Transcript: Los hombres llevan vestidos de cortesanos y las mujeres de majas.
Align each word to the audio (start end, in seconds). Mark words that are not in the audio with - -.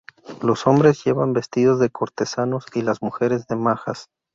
Los 0.41 0.65
hombres 0.65 1.03
llevan 1.05 1.31
vestidos 1.31 1.79
de 1.79 1.91
cortesanos 1.91 2.65
y 2.73 2.81
las 2.81 3.03
mujeres 3.03 3.45
de 3.45 3.55
majas. 3.55 4.09